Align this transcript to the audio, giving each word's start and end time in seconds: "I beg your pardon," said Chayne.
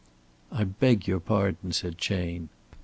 "I 0.51 0.63
beg 0.63 1.05
your 1.07 1.19
pardon," 1.19 1.73
said 1.73 1.99
Chayne. 1.99 2.49